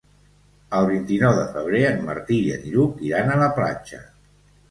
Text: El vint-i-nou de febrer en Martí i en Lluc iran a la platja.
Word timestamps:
El 0.77 0.87
vint-i-nou 0.91 1.33
de 1.39 1.43
febrer 1.57 1.81
en 1.89 2.01
Martí 2.09 2.39
i 2.45 2.49
en 2.55 2.65
Lluc 2.71 3.03
iran 3.09 3.29
a 3.35 3.39
la 3.43 3.53
platja. 3.59 4.01